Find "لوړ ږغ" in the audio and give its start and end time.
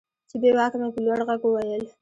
1.05-1.41